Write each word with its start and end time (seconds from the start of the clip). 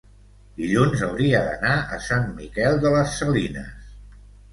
Dilluns 0.59 1.03
hauria 1.07 1.41
d'anar 1.47 1.73
a 1.97 1.99
Sant 2.05 2.25
Miquel 2.39 2.79
de 2.87 2.95
les 2.95 3.13
Salines. 3.21 3.93